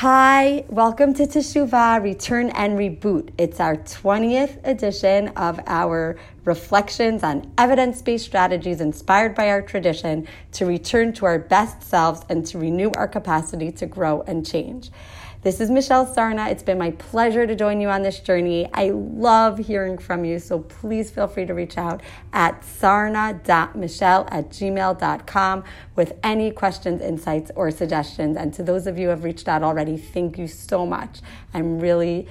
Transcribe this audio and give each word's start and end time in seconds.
Hi, 0.00 0.64
welcome 0.68 1.12
to 1.14 1.24
Teshuvah 1.26 2.00
Return 2.00 2.50
and 2.50 2.78
Reboot. 2.78 3.30
It's 3.36 3.58
our 3.58 3.74
20th 3.74 4.60
edition 4.62 5.26
of 5.30 5.58
our 5.66 6.16
reflections 6.44 7.24
on 7.24 7.52
evidence 7.58 8.00
based 8.00 8.24
strategies 8.24 8.80
inspired 8.80 9.34
by 9.34 9.48
our 9.48 9.60
tradition 9.60 10.28
to 10.52 10.66
return 10.66 11.12
to 11.14 11.26
our 11.26 11.40
best 11.40 11.82
selves 11.82 12.20
and 12.28 12.46
to 12.46 12.58
renew 12.58 12.92
our 12.92 13.08
capacity 13.08 13.72
to 13.72 13.86
grow 13.86 14.22
and 14.28 14.46
change. 14.46 14.92
This 15.40 15.60
is 15.60 15.70
Michelle 15.70 16.04
Sarna. 16.04 16.50
It's 16.50 16.64
been 16.64 16.78
my 16.78 16.90
pleasure 16.90 17.46
to 17.46 17.54
join 17.54 17.80
you 17.80 17.88
on 17.90 18.02
this 18.02 18.18
journey. 18.18 18.68
I 18.74 18.90
love 18.90 19.56
hearing 19.56 19.96
from 19.96 20.24
you, 20.24 20.40
so 20.40 20.58
please 20.58 21.12
feel 21.12 21.28
free 21.28 21.46
to 21.46 21.54
reach 21.54 21.78
out 21.78 22.02
at 22.32 22.62
sarna.michelle 22.62 24.26
at 24.32 24.50
gmail.com 24.50 25.64
with 25.94 26.14
any 26.24 26.50
questions, 26.50 27.00
insights, 27.00 27.52
or 27.54 27.70
suggestions. 27.70 28.36
And 28.36 28.52
to 28.54 28.64
those 28.64 28.88
of 28.88 28.98
you 28.98 29.04
who 29.04 29.10
have 29.10 29.22
reached 29.22 29.46
out 29.46 29.62
already, 29.62 29.96
thank 29.96 30.38
you 30.38 30.48
so 30.48 30.84
much. 30.84 31.20
I'm 31.54 31.78
really 31.78 32.26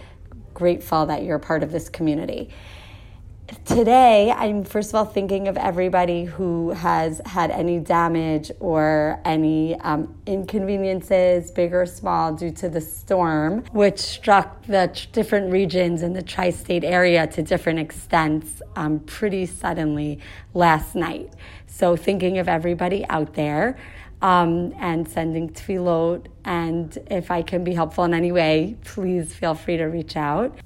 grateful 0.54 1.06
that 1.06 1.24
you're 1.24 1.40
part 1.40 1.64
of 1.64 1.72
this 1.72 1.88
community 1.88 2.50
today, 3.66 4.32
I'm 4.32 4.64
first 4.64 4.90
of 4.90 4.96
all 4.96 5.06
thinking 5.06 5.48
of 5.48 5.58
everybody 5.58 6.26
who 6.26 6.72
has 6.72 7.22
had 7.26 7.52
any 7.52 7.80
damage 7.80 8.52
or 8.60 9.22
any 9.26 9.80
um, 9.82 10.18
inconveniences, 10.26 11.52
big 11.52 11.74
or 11.74 11.86
small, 11.86 12.34
due 12.34 12.52
to 12.52 12.70
the 12.70 12.82
storm, 12.82 13.64
which 13.72 14.00
struck 14.00 14.66
the 14.66 14.92
t- 14.94 15.08
different 15.12 15.52
regions 15.52 16.02
in 16.02 16.14
the 16.14 16.22
tri 16.22 16.50
state 16.50 16.84
area 16.84 17.28
to 17.28 17.44
different 17.44 17.80
extents 17.80 18.62
um, 18.76 19.00
pretty 19.02 19.46
suddenly 19.46 20.20
last 20.54 20.96
night. 20.96 21.34
So, 21.68 21.96
thinking 21.96 22.40
of 22.40 22.48
everybody 22.48 23.06
out 23.10 23.34
there. 23.34 23.78
Um, 24.20 24.74
and 24.80 25.08
sending 25.08 25.52
tefillot. 25.52 26.26
And 26.44 26.98
if 27.12 27.30
I 27.30 27.44
can 27.44 27.64
be 27.64 27.76
helpful 27.76 28.04
in 28.04 28.16
any 28.16 28.32
way, 28.32 28.76
please 28.84 29.36
feel 29.36 29.54
free 29.54 29.78
to 29.78 29.86
reach 29.86 30.18
out. 30.18 30.58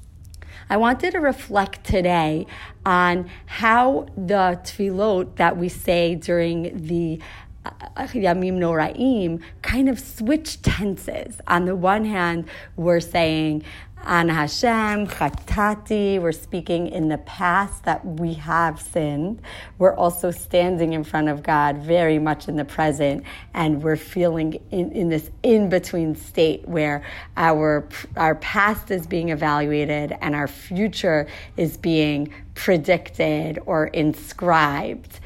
I 0.71 0.77
wanted 0.77 1.11
to 1.11 1.19
reflect 1.19 1.83
today 1.83 2.47
on 2.85 3.29
how 3.45 4.07
the 4.15 4.57
tefillot 4.63 5.35
that 5.35 5.57
we 5.57 5.67
say 5.67 6.15
during 6.15 6.87
the 6.87 7.19
uh, 7.65 7.71
Yamim 7.97 8.53
Noraim 8.53 9.41
kind 9.63 9.89
of 9.89 9.99
switch 9.99 10.61
tenses. 10.61 11.41
On 11.45 11.65
the 11.65 11.75
one 11.75 12.05
hand, 12.05 12.45
we're 12.77 13.01
saying 13.01 13.63
an 14.03 14.29
Hashem, 14.29 15.07
Chatati. 15.07 16.19
We're 16.19 16.31
speaking 16.31 16.87
in 16.87 17.07
the 17.09 17.19
past 17.19 17.83
that 17.83 18.03
we 18.03 18.33
have 18.33 18.81
sinned. 18.81 19.41
We're 19.77 19.95
also 19.95 20.31
standing 20.31 20.93
in 20.93 21.03
front 21.03 21.29
of 21.29 21.43
God 21.43 21.77
very 21.77 22.17
much 22.17 22.47
in 22.47 22.55
the 22.55 22.65
present, 22.65 23.23
and 23.53 23.83
we're 23.83 23.95
feeling 23.95 24.59
in, 24.71 24.91
in 24.91 25.09
this 25.09 25.29
in 25.43 25.69
between 25.69 26.15
state 26.15 26.67
where 26.67 27.03
our, 27.37 27.87
our 28.17 28.35
past 28.35 28.89
is 28.89 29.05
being 29.05 29.29
evaluated 29.29 30.17
and 30.21 30.35
our 30.35 30.47
future 30.47 31.27
is 31.57 31.77
being 31.77 32.33
predicted 32.55 33.59
or 33.65 33.87
inscribed. 33.87 35.19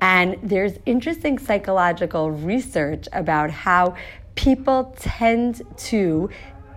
And 0.00 0.36
there's 0.42 0.78
interesting 0.84 1.38
psychological 1.38 2.30
research 2.30 3.08
about 3.12 3.50
how 3.50 3.96
people 4.34 4.94
tend 4.98 5.62
to 5.76 6.28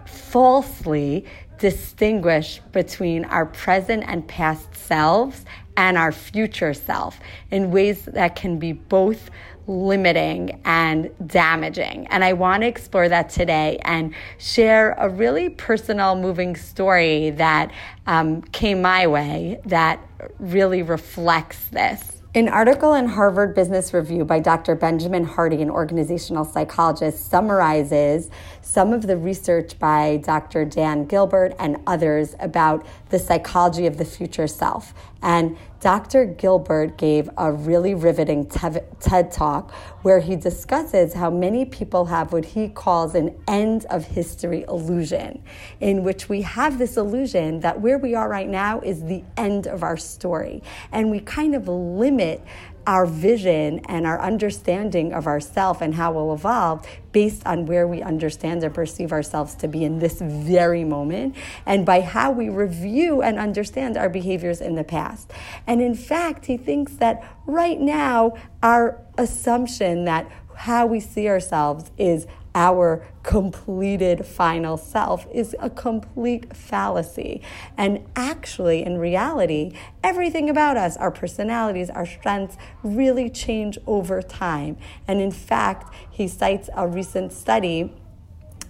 falsely 0.09 1.25
distinguish 1.57 2.61
between 2.71 3.25
our 3.25 3.45
present 3.45 4.03
and 4.07 4.27
past 4.27 4.73
selves 4.75 5.45
and 5.77 5.97
our 5.97 6.11
future 6.11 6.73
self 6.73 7.19
in 7.51 7.71
ways 7.71 8.05
that 8.05 8.35
can 8.35 8.59
be 8.59 8.71
both 8.71 9.29
limiting 9.67 10.59
and 10.65 11.09
damaging. 11.27 12.07
And 12.07 12.23
I 12.23 12.33
want 12.33 12.63
to 12.63 12.67
explore 12.67 13.07
that 13.07 13.29
today 13.29 13.79
and 13.83 14.13
share 14.39 14.93
a 14.93 15.07
really 15.07 15.49
personal, 15.49 16.15
moving 16.15 16.55
story 16.55 17.29
that 17.31 17.71
um, 18.07 18.41
came 18.41 18.81
my 18.81 19.05
way 19.07 19.59
that 19.65 20.05
really 20.39 20.81
reflects 20.81 21.67
this. 21.67 22.18
An 22.35 22.47
article 22.47 22.93
in 22.93 23.07
Harvard 23.07 23.55
Business 23.55 23.91
Review 23.91 24.23
by 24.23 24.39
Dr. 24.39 24.75
Benjamin 24.75 25.23
Hardy, 25.23 25.63
an 25.63 25.71
organizational 25.71 26.45
psychologist, 26.45 27.27
summarizes 27.27 28.29
some 28.61 28.93
of 28.93 29.07
the 29.07 29.17
research 29.17 29.79
by 29.79 30.17
Dr. 30.17 30.63
Dan 30.63 31.05
Gilbert 31.05 31.55
and 31.57 31.77
others 31.87 32.35
about 32.39 32.85
the 33.09 33.19
psychology 33.19 33.85
of 33.85 33.97
the 33.97 34.05
future 34.05 34.47
self. 34.47 34.93
And 35.21 35.57
Dr. 35.79 36.25
Gilbert 36.25 36.97
gave 36.97 37.29
a 37.37 37.51
really 37.51 37.93
riveting 37.93 38.45
TED 38.45 39.31
talk 39.31 39.71
where 40.01 40.19
he 40.19 40.35
discusses 40.35 41.13
how 41.13 41.29
many 41.29 41.65
people 41.65 42.05
have 42.05 42.31
what 42.31 42.45
he 42.45 42.69
calls 42.69 43.15
an 43.15 43.35
end 43.47 43.85
of 43.85 44.05
history 44.05 44.65
illusion, 44.67 45.41
in 45.79 46.03
which 46.03 46.29
we 46.29 46.41
have 46.41 46.77
this 46.77 46.97
illusion 46.97 47.59
that 47.61 47.81
where 47.81 47.97
we 47.97 48.15
are 48.15 48.29
right 48.29 48.49
now 48.49 48.79
is 48.81 49.03
the 49.03 49.23
end 49.37 49.67
of 49.67 49.83
our 49.83 49.97
story. 49.97 50.61
And 50.91 51.11
we 51.11 51.19
kind 51.19 51.55
of 51.55 51.67
limit 51.67 52.43
our 52.89 53.05
vision 53.05 53.77
and 53.85 54.07
our 54.07 54.19
understanding 54.19 55.13
of 55.13 55.27
ourself 55.27 55.79
and 55.79 55.93
how 55.93 56.11
we'll 56.11 56.33
evolve 56.33 56.87
based 57.11 57.45
on 57.45 57.67
where 57.67 57.87
we 57.87 58.01
understand 58.01 58.63
and 58.63 58.73
perceive 58.73 59.11
ourselves 59.11 59.53
to 59.53 59.67
be 59.67 59.83
in 59.83 59.99
this 59.99 60.19
very 60.19 60.83
moment 60.83 61.35
and 61.67 61.85
by 61.85 62.01
how 62.01 62.31
we 62.31 62.49
review 62.49 63.21
and 63.21 63.37
understand 63.37 63.95
our 63.95 64.09
behaviors 64.09 64.59
in 64.59 64.73
the 64.73 64.83
past. 64.83 65.31
And 65.67 65.83
in 65.83 65.93
fact, 65.93 66.47
he 66.47 66.57
thinks 66.57 66.93
that 66.93 67.23
right 67.45 67.79
now, 67.79 68.33
our 68.63 68.99
assumption 69.19 70.05
that 70.05 70.27
how 70.55 70.87
we 70.87 70.99
see 70.99 71.29
ourselves 71.29 71.91
is 71.95 72.25
our 72.55 73.05
completed 73.23 74.25
final 74.25 74.77
self 74.77 75.27
is 75.33 75.55
a 75.59 75.69
complete 75.69 76.55
fallacy. 76.55 77.41
And 77.77 78.05
actually, 78.15 78.83
in 78.83 78.97
reality, 78.97 79.73
everything 80.03 80.49
about 80.49 80.77
us, 80.77 80.97
our 80.97 81.11
personalities, 81.11 81.89
our 81.89 82.05
strengths, 82.05 82.57
really 82.83 83.29
change 83.29 83.77
over 83.85 84.21
time. 84.21 84.77
And 85.07 85.21
in 85.21 85.31
fact, 85.31 85.93
he 86.09 86.27
cites 86.27 86.69
a 86.75 86.87
recent 86.87 87.31
study 87.31 87.93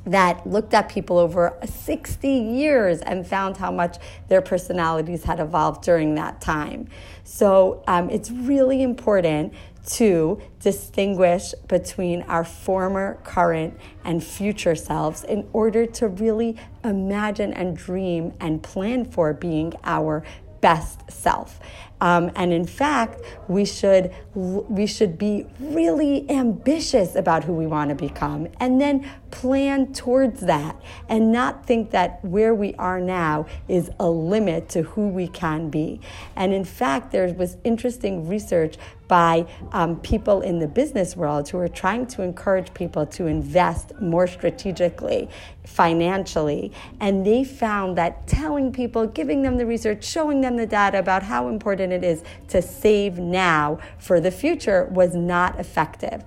that 0.06 0.48
looked 0.48 0.74
at 0.74 0.90
people 0.90 1.18
over 1.18 1.58
60 1.64 2.28
years 2.28 3.02
and 3.02 3.28
found 3.28 3.58
how 3.58 3.72
much 3.72 3.98
their 4.28 4.42
personalities 4.42 5.24
had 5.24 5.40
evolved 5.40 5.84
during 5.84 6.16
that 6.16 6.42
time. 6.42 6.88
So 7.24 7.84
um, 7.88 8.10
it's 8.10 8.32
really 8.32 8.82
important 8.82 9.54
to 9.90 10.40
distinguish 10.60 11.54
between 11.68 12.22
our 12.24 12.44
former, 12.44 13.20
current, 13.24 13.78
and 14.04 14.24
future 14.24 14.76
selves 14.76 15.24
in 15.24 15.48
order 15.54 15.86
to 15.86 16.08
really 16.08 16.58
imagine 16.84 17.54
and 17.54 17.76
dream 17.76 18.34
and 18.40 18.62
plan 18.62 19.04
for 19.06 19.34
being 19.34 19.74
our 19.84 20.24
best 20.62 21.10
self. 21.12 21.60
Um, 22.02 22.32
and 22.36 22.54
in 22.54 22.66
fact, 22.66 23.22
we 23.48 23.66
should 23.66 24.14
we 24.34 24.86
should 24.86 25.18
be 25.18 25.46
really 25.60 26.30
ambitious 26.30 27.16
about 27.16 27.44
who 27.44 27.54
we 27.54 27.68
want 27.68 27.90
to 27.90 27.96
become, 27.96 28.48
and 28.60 28.80
then 28.80 29.10
plan 29.32 29.92
towards 29.94 30.42
that, 30.42 30.82
and 31.10 31.32
not 31.32 31.66
think 31.66 31.92
that 31.92 32.24
where 32.24 32.56
we 32.56 32.74
are 32.76 33.02
now 33.02 33.46
is 33.68 33.92
a 34.00 34.10
limit 34.10 34.70
to 34.70 34.84
who 34.84 35.10
we 35.10 35.28
can 35.28 35.70
be. 35.70 36.00
And 36.36 36.54
in 36.54 36.64
fact, 36.64 37.12
there 37.12 37.34
was 37.34 37.58
interesting 37.64 38.28
research 38.28 38.78
by 39.10 39.46
um, 39.72 40.00
people 40.02 40.42
in 40.42 40.60
the 40.60 40.68
business 40.68 41.18
world 41.18 41.50
who 41.50 41.58
are 41.58 41.68
trying 41.68 42.06
to 42.06 42.22
encourage 42.22 42.72
people 42.76 43.08
to 43.08 43.26
invest 43.26 43.92
more 44.00 44.28
strategically, 44.28 45.28
financially. 45.66 46.72
And 47.00 47.26
they 47.26 47.44
found 47.44 47.98
that 47.98 48.28
telling 48.28 48.72
people, 48.72 49.08
giving 49.08 49.42
them 49.42 49.58
the 49.58 49.66
research, 49.66 50.06
showing 50.06 50.42
them 50.42 50.58
the 50.58 50.68
data 50.68 51.00
about 51.00 51.24
how 51.24 51.48
important 51.48 51.89
it 51.92 52.04
is 52.04 52.24
to 52.50 52.62
save 52.62 53.18
now 53.18 53.80
for 53.98 54.20
the 54.20 54.32
future 54.32 54.86
was 54.86 55.16
not 55.16 55.60
effective. 55.60 56.24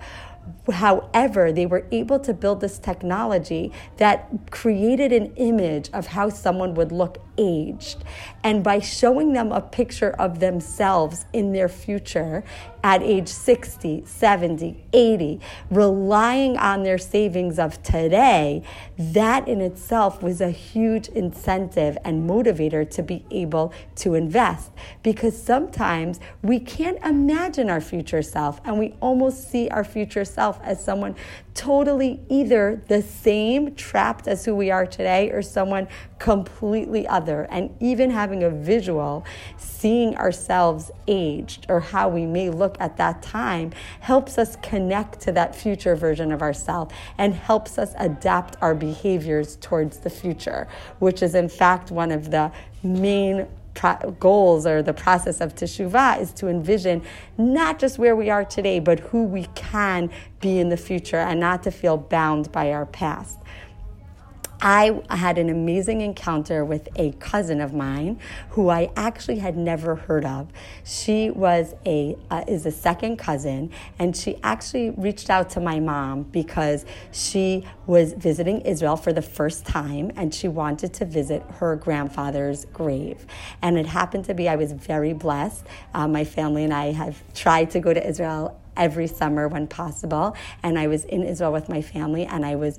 However, 0.72 1.52
they 1.52 1.66
were 1.66 1.86
able 1.90 2.18
to 2.20 2.34
build 2.34 2.60
this 2.60 2.78
technology 2.78 3.72
that 3.96 4.28
created 4.50 5.12
an 5.12 5.32
image 5.36 5.90
of 5.92 6.08
how 6.08 6.28
someone 6.28 6.74
would 6.74 6.92
look 6.92 7.18
aged. 7.38 8.04
And 8.42 8.62
by 8.62 8.80
showing 8.80 9.32
them 9.32 9.52
a 9.52 9.60
picture 9.60 10.10
of 10.10 10.40
themselves 10.40 11.26
in 11.32 11.52
their 11.52 11.68
future 11.68 12.44
at 12.84 13.02
age 13.02 13.28
60, 13.28 14.02
70, 14.04 14.84
80, 14.92 15.40
relying 15.70 16.56
on 16.56 16.82
their 16.82 16.98
savings 16.98 17.58
of 17.58 17.80
today, 17.82 18.62
that 18.98 19.46
in 19.46 19.60
itself 19.60 20.22
was 20.22 20.40
a 20.40 20.50
huge 20.50 21.08
incentive 21.08 21.96
and 22.04 22.28
motivator 22.28 22.88
to 22.90 23.02
be 23.02 23.24
able 23.30 23.72
to 23.94 24.14
invest. 24.14 24.72
Because 25.02 25.40
sometimes 25.40 26.18
we 26.42 26.58
can't 26.58 26.98
imagine 27.04 27.70
our 27.70 27.80
future 27.80 28.22
self 28.22 28.60
and 28.64 28.78
we 28.78 28.94
almost 29.00 29.48
see 29.50 29.68
our 29.68 29.84
future 29.84 30.24
self 30.24 30.60
as 30.62 30.84
someone 30.84 31.14
totally 31.54 32.20
either 32.28 32.82
the 32.88 33.02
same, 33.02 33.74
trapped 33.74 34.26
as 34.26 34.44
who 34.44 34.54
we 34.54 34.70
are 34.70 34.86
today, 34.86 35.30
or 35.30 35.42
someone 35.42 35.86
completely 36.22 37.04
other 37.08 37.48
and 37.50 37.68
even 37.80 38.08
having 38.08 38.44
a 38.44 38.48
visual, 38.48 39.24
seeing 39.56 40.16
ourselves 40.16 40.88
aged 41.08 41.66
or 41.68 41.80
how 41.80 42.08
we 42.08 42.24
may 42.24 42.48
look 42.48 42.76
at 42.78 42.96
that 42.96 43.20
time 43.22 43.72
helps 43.98 44.38
us 44.38 44.54
connect 44.62 45.18
to 45.18 45.32
that 45.32 45.52
future 45.52 45.96
version 45.96 46.30
of 46.30 46.40
ourselves 46.40 46.94
and 47.18 47.34
helps 47.34 47.76
us 47.76 47.92
adapt 47.98 48.54
our 48.62 48.72
behaviors 48.72 49.56
towards 49.56 49.98
the 49.98 50.10
future, 50.10 50.68
which 51.00 51.24
is 51.24 51.34
in 51.34 51.48
fact 51.48 51.90
one 51.90 52.12
of 52.12 52.30
the 52.30 52.52
main 52.84 53.44
goals 54.20 54.64
or 54.64 54.80
the 54.80 54.94
process 54.94 55.40
of 55.40 55.56
teshuvah 55.56 56.20
is 56.20 56.30
to 56.32 56.46
envision 56.46 57.02
not 57.36 57.80
just 57.80 57.98
where 57.98 58.14
we 58.14 58.30
are 58.30 58.44
today, 58.44 58.78
but 58.78 59.00
who 59.00 59.24
we 59.24 59.46
can 59.56 60.08
be 60.40 60.60
in 60.60 60.68
the 60.68 60.76
future 60.76 61.16
and 61.16 61.40
not 61.40 61.64
to 61.64 61.72
feel 61.72 61.96
bound 61.96 62.52
by 62.52 62.70
our 62.70 62.86
past. 62.86 63.40
I 64.64 65.00
had 65.10 65.38
an 65.38 65.50
amazing 65.50 66.02
encounter 66.02 66.64
with 66.64 66.88
a 66.94 67.10
cousin 67.18 67.60
of 67.60 67.74
mine 67.74 68.20
who 68.50 68.68
I 68.68 68.92
actually 68.94 69.40
had 69.40 69.56
never 69.56 69.96
heard 69.96 70.24
of. 70.24 70.52
She 70.84 71.30
was 71.30 71.74
a 71.84 72.16
uh, 72.30 72.44
is 72.46 72.64
a 72.64 72.70
second 72.70 73.16
cousin, 73.16 73.72
and 73.98 74.16
she 74.16 74.38
actually 74.44 74.90
reached 74.90 75.30
out 75.30 75.50
to 75.50 75.60
my 75.60 75.80
mom 75.80 76.22
because 76.22 76.86
she 77.10 77.66
was 77.86 78.12
visiting 78.12 78.60
Israel 78.60 78.94
for 78.94 79.12
the 79.12 79.20
first 79.20 79.66
time, 79.66 80.12
and 80.14 80.32
she 80.32 80.46
wanted 80.46 80.92
to 80.94 81.06
visit 81.06 81.42
her 81.58 81.74
grandfather's 81.74 82.64
grave. 82.66 83.26
And 83.62 83.76
it 83.76 83.86
happened 83.86 84.26
to 84.26 84.34
be 84.34 84.48
I 84.48 84.54
was 84.54 84.70
very 84.70 85.12
blessed. 85.12 85.66
Uh, 85.92 86.06
my 86.06 86.22
family 86.22 86.62
and 86.62 86.72
I 86.72 86.92
have 86.92 87.20
tried 87.34 87.72
to 87.72 87.80
go 87.80 87.92
to 87.92 88.08
Israel 88.08 88.61
every 88.76 89.06
summer 89.06 89.48
when 89.48 89.66
possible. 89.66 90.36
And 90.62 90.78
I 90.78 90.86
was 90.86 91.04
in 91.04 91.22
Israel 91.22 91.52
with 91.52 91.68
my 91.68 91.82
family, 91.82 92.24
and 92.24 92.44
I 92.44 92.56
was 92.56 92.78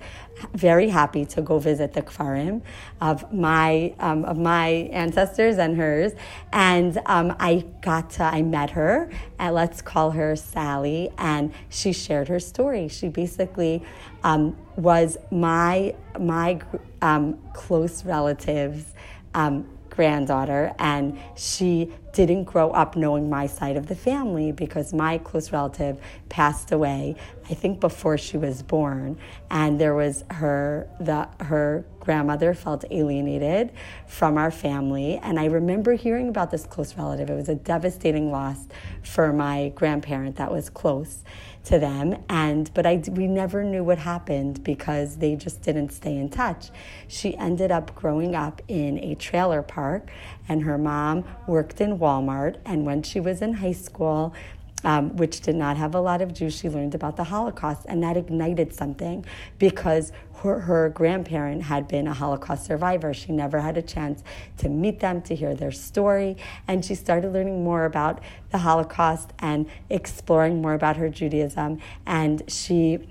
very 0.53 0.89
happy 0.89 1.25
to 1.25 1.41
go 1.41 1.59
visit 1.59 1.93
the 1.93 2.01
kevarim 2.01 2.61
of 3.01 3.31
my 3.33 3.93
um, 3.99 4.25
of 4.25 4.37
my 4.37 4.67
ancestors 4.91 5.57
and 5.57 5.77
hers. 5.77 6.13
And 6.51 6.99
um, 7.05 7.35
I 7.39 7.65
got 7.81 8.11
to 8.11 8.23
I 8.23 8.41
met 8.41 8.71
her, 8.71 9.09
and 9.39 9.55
let's 9.55 9.81
call 9.81 10.11
her 10.11 10.35
Sally, 10.35 11.11
and 11.17 11.53
she 11.69 11.93
shared 11.93 12.27
her 12.27 12.39
story. 12.39 12.87
She 12.87 13.09
basically 13.09 13.83
um, 14.23 14.57
was 14.75 15.17
my 15.31 15.95
my 16.19 16.59
um, 17.01 17.37
close 17.53 18.05
relatives 18.05 18.93
um, 19.33 19.67
granddaughter, 19.89 20.73
and 20.79 21.19
she 21.35 21.91
didn't 22.13 22.43
grow 22.45 22.69
up 22.71 22.95
knowing 22.95 23.29
my 23.29 23.47
side 23.47 23.75
of 23.75 23.87
the 23.87 23.95
family 23.95 24.51
because 24.51 24.93
my 24.93 25.17
close 25.17 25.51
relative 25.51 25.99
passed 26.29 26.71
away, 26.71 27.15
I 27.49 27.55
think 27.55 27.79
before 27.79 28.17
she 28.17 28.37
was 28.37 28.61
born, 28.61 29.17
and 29.49 29.81
there 29.81 29.95
was 29.95 30.23
her 30.29 30.87
the 30.99 31.27
her 31.43 31.85
grandmother 31.99 32.53
felt 32.53 32.85
alienated 32.91 33.71
from 34.07 34.37
our 34.37 34.51
family, 34.51 35.19
and 35.23 35.39
I 35.39 35.45
remember 35.45 35.93
hearing 35.93 36.29
about 36.29 36.51
this 36.51 36.65
close 36.65 36.95
relative. 36.95 37.29
It 37.29 37.35
was 37.35 37.49
a 37.49 37.55
devastating 37.55 38.31
loss 38.31 38.67
for 39.03 39.33
my 39.33 39.71
grandparent 39.75 40.35
that 40.37 40.51
was 40.51 40.69
close 40.69 41.23
to 41.65 41.79
them 41.79 42.21
and 42.29 42.73
but 42.73 42.85
I 42.85 43.01
we 43.11 43.25
never 43.25 43.63
knew 43.63 43.83
what 43.83 43.97
happened 43.97 44.63
because 44.63 45.17
they 45.17 45.35
just 45.35 45.61
didn't 45.61 45.91
stay 45.91 46.17
in 46.17 46.29
touch. 46.29 46.69
She 47.07 47.37
ended 47.37 47.71
up 47.71 47.95
growing 47.95 48.35
up 48.35 48.61
in 48.67 48.99
a 48.99 49.15
trailer 49.15 49.61
park 49.61 50.09
and 50.49 50.63
her 50.63 50.77
mom 50.77 51.23
worked 51.47 51.79
in 51.79 51.99
Walmart 52.03 52.57
and 52.65 52.85
when 52.85 53.01
she 53.01 53.19
was 53.19 53.41
in 53.41 53.53
high 53.53 53.71
school 53.71 54.33
um, 54.83 55.15
which 55.15 55.39
did 55.39 55.55
not 55.55 55.77
have 55.77 55.95
a 55.95 55.99
lot 55.99 56.21
of 56.21 56.33
Jews, 56.33 56.57
she 56.57 56.69
learned 56.69 56.93
about 56.93 57.15
the 57.15 57.23
Holocaust, 57.23 57.85
and 57.87 58.03
that 58.03 58.17
ignited 58.17 58.73
something 58.73 59.25
because 59.57 60.11
her, 60.41 60.59
her, 60.59 60.89
grandparent 60.89 61.63
had 61.63 61.87
been 61.87 62.05
a 62.05 62.13
Holocaust 62.13 62.65
survivor. 62.65 63.13
She 63.13 63.31
never 63.31 63.61
had 63.61 63.77
a 63.77 63.81
chance 63.81 64.23
to 64.57 64.67
meet 64.67 64.99
them, 64.99 65.21
to 65.21 65.35
hear 65.35 65.55
their 65.55 65.71
story, 65.71 66.35
and 66.67 66.83
she 66.83 66.95
started 66.95 67.31
learning 67.31 67.63
more 67.63 67.85
about 67.85 68.19
the 68.51 68.57
Holocaust 68.57 69.31
and 69.39 69.67
exploring 69.89 70.61
more 70.61 70.73
about 70.73 70.97
her 70.97 71.07
Judaism, 71.07 71.79
and 72.05 72.43
she 72.51 73.07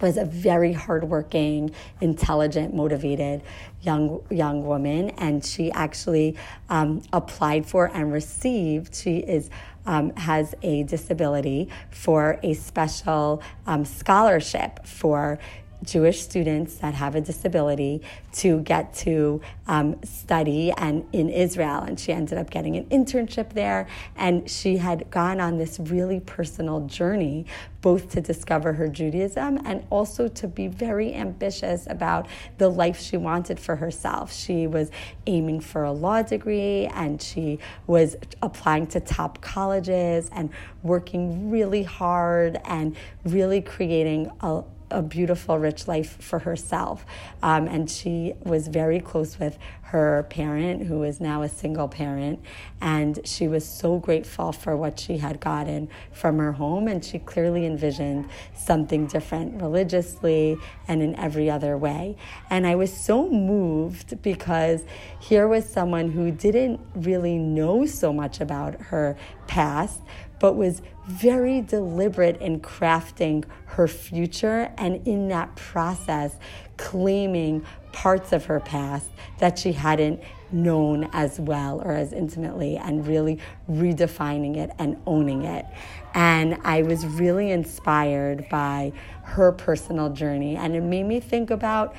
was 0.00 0.16
a 0.16 0.24
very 0.24 0.72
hardworking, 0.72 1.72
intelligent, 2.00 2.74
motivated 2.74 3.42
young 3.82 4.22
young 4.30 4.64
woman, 4.64 5.10
and 5.10 5.44
she 5.44 5.70
actually 5.72 6.36
um, 6.68 7.02
applied 7.12 7.66
for 7.66 7.90
and 7.94 8.12
received. 8.12 8.94
She 8.94 9.18
is 9.18 9.50
um, 9.86 10.10
has 10.16 10.54
a 10.62 10.82
disability 10.82 11.68
for 11.90 12.38
a 12.42 12.54
special 12.54 13.42
um, 13.66 13.84
scholarship 13.84 14.84
for 14.86 15.38
Jewish 15.82 16.22
students 16.22 16.76
that 16.76 16.94
have 16.94 17.14
a 17.14 17.20
disability 17.20 18.02
to 18.32 18.60
get 18.60 18.94
to 18.94 19.40
um, 19.66 20.02
study 20.04 20.72
and 20.76 21.04
in 21.12 21.28
Israel. 21.28 21.80
And 21.82 21.98
she 21.98 22.12
ended 22.12 22.38
up 22.38 22.50
getting 22.50 22.76
an 22.76 22.84
internship 22.86 23.52
there. 23.52 23.86
And 24.16 24.48
she 24.50 24.76
had 24.76 25.10
gone 25.10 25.40
on 25.40 25.58
this 25.58 25.78
really 25.78 26.20
personal 26.20 26.86
journey, 26.86 27.46
both 27.80 28.10
to 28.10 28.20
discover 28.20 28.72
her 28.74 28.88
Judaism 28.88 29.60
and 29.64 29.84
also 29.90 30.28
to 30.28 30.48
be 30.48 30.68
very 30.68 31.14
ambitious 31.14 31.86
about 31.88 32.26
the 32.58 32.68
life 32.68 33.00
she 33.00 33.16
wanted 33.16 33.60
for 33.60 33.76
herself. 33.76 34.32
She 34.32 34.66
was 34.66 34.90
aiming 35.26 35.60
for 35.60 35.84
a 35.84 35.92
law 35.92 36.22
degree 36.22 36.86
and 36.86 37.20
she 37.20 37.58
was 37.86 38.16
applying 38.42 38.86
to 38.88 39.00
top 39.00 39.40
colleges 39.40 40.28
and 40.32 40.50
working 40.82 41.50
really 41.50 41.82
hard 41.82 42.58
and 42.64 42.96
really 43.24 43.60
creating 43.60 44.30
a 44.40 44.62
a 44.90 45.02
beautiful, 45.02 45.58
rich 45.58 45.88
life 45.88 46.16
for 46.20 46.40
herself. 46.40 47.04
Um, 47.42 47.66
and 47.66 47.90
she 47.90 48.34
was 48.44 48.68
very 48.68 49.00
close 49.00 49.38
with 49.38 49.58
her 49.86 50.26
parent, 50.30 50.82
who 50.82 51.04
is 51.04 51.20
now 51.20 51.42
a 51.42 51.48
single 51.48 51.86
parent. 51.86 52.40
And 52.80 53.20
she 53.24 53.46
was 53.46 53.64
so 53.64 53.98
grateful 53.98 54.50
for 54.50 54.76
what 54.76 54.98
she 54.98 55.18
had 55.18 55.38
gotten 55.38 55.88
from 56.10 56.38
her 56.38 56.52
home. 56.52 56.88
And 56.88 57.04
she 57.04 57.20
clearly 57.20 57.64
envisioned 57.64 58.28
something 58.54 59.06
different 59.06 59.62
religiously 59.62 60.56
and 60.88 61.02
in 61.02 61.14
every 61.16 61.48
other 61.48 61.78
way. 61.78 62.16
And 62.50 62.66
I 62.66 62.74
was 62.74 62.92
so 62.92 63.28
moved 63.30 64.20
because 64.22 64.82
here 65.20 65.46
was 65.46 65.64
someone 65.68 66.10
who 66.10 66.32
didn't 66.32 66.80
really 66.94 67.38
know 67.38 67.86
so 67.86 68.12
much 68.12 68.40
about 68.40 68.80
her 68.80 69.16
past, 69.46 70.00
but 70.40 70.56
was 70.56 70.82
very 71.06 71.60
deliberate 71.60 72.40
in 72.40 72.60
crafting 72.60 73.44
her 73.66 73.86
future 73.86 74.72
and 74.76 75.06
in 75.06 75.28
that 75.28 75.54
process 75.54 76.36
claiming 76.76 77.64
parts 77.92 78.32
of 78.32 78.44
her 78.44 78.60
past 78.60 79.08
that 79.38 79.58
she 79.58 79.72
hadn't 79.72 80.20
known 80.52 81.08
as 81.12 81.40
well 81.40 81.80
or 81.82 81.92
as 81.92 82.12
intimately 82.12 82.76
and 82.76 83.06
really 83.06 83.38
redefining 83.70 84.56
it 84.56 84.70
and 84.78 85.00
owning 85.06 85.44
it. 85.44 85.66
And 86.14 86.58
I 86.64 86.82
was 86.82 87.06
really 87.06 87.50
inspired 87.50 88.48
by 88.48 88.92
her 89.22 89.52
personal 89.52 90.10
journey 90.10 90.56
and 90.56 90.76
it 90.76 90.82
made 90.82 91.04
me 91.04 91.20
think 91.20 91.50
about 91.50 91.94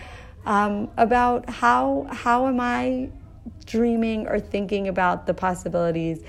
um, 0.46 0.90
about 0.96 1.50
how 1.50 2.08
how 2.10 2.48
am 2.48 2.60
I 2.62 3.10
dreaming 3.66 4.28
or 4.28 4.40
thinking 4.40 4.88
about 4.88 5.28
the 5.28 5.34
possibilities 5.34 6.24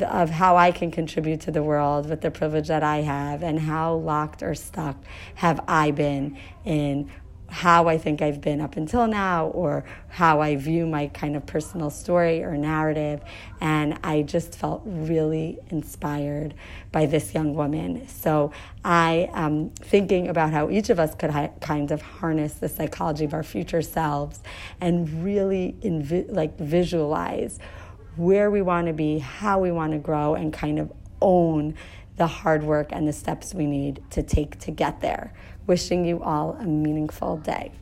of 0.00 0.30
how 0.30 0.56
I 0.56 0.70
can 0.70 0.90
contribute 0.90 1.40
to 1.42 1.50
the 1.50 1.62
world 1.62 2.08
with 2.08 2.20
the 2.20 2.30
privilege 2.30 2.68
that 2.68 2.82
I 2.82 2.98
have, 2.98 3.42
and 3.42 3.58
how 3.58 3.94
locked 3.94 4.42
or 4.42 4.54
stuck 4.54 4.96
have 5.34 5.60
I 5.68 5.90
been 5.90 6.38
in 6.64 7.10
how 7.48 7.88
I 7.88 7.96
think 7.96 8.20
I've 8.20 8.40
been 8.40 8.60
up 8.60 8.76
until 8.76 9.06
now, 9.06 9.46
or 9.48 9.84
how 10.08 10.40
I 10.40 10.56
view 10.56 10.86
my 10.86 11.08
kind 11.08 11.34
of 11.34 11.46
personal 11.46 11.90
story 11.90 12.42
or 12.42 12.56
narrative. 12.56 13.22
And 13.60 13.98
I 14.04 14.22
just 14.22 14.54
felt 14.54 14.82
really 14.84 15.58
inspired 15.70 16.54
by 16.92 17.06
this 17.06 17.34
young 17.34 17.54
woman. 17.54 18.06
So 18.08 18.52
I 18.84 19.30
am 19.32 19.70
thinking 19.70 20.28
about 20.28 20.52
how 20.52 20.70
each 20.70 20.90
of 20.90 20.98
us 20.98 21.14
could 21.14 21.30
ha- 21.30 21.50
kind 21.60 21.90
of 21.90 22.02
harness 22.02 22.54
the 22.54 22.68
psychology 22.68 23.24
of 23.24 23.34
our 23.34 23.42
future 23.42 23.82
selves 23.82 24.40
and 24.80 25.24
really 25.24 25.74
like 26.28 26.58
visualize 26.58 27.58
where 28.16 28.50
we 28.50 28.60
want 28.62 28.88
to 28.88 28.92
be, 28.92 29.18
how 29.18 29.60
we 29.60 29.70
want 29.70 29.92
to 29.92 29.98
grow, 29.98 30.34
and 30.34 30.52
kind 30.52 30.78
of 30.78 30.92
own 31.20 31.74
the 32.18 32.26
hard 32.26 32.64
work 32.64 32.88
and 32.92 33.08
the 33.08 33.12
steps 33.12 33.54
we 33.54 33.66
need 33.66 34.02
to 34.10 34.22
take 34.22 34.58
to 34.60 34.70
get 34.70 35.00
there. 35.00 35.32
Wishing 35.66 36.04
you 36.04 36.22
all 36.22 36.56
a 36.60 36.64
meaningful 36.64 37.38
day. 37.38 37.72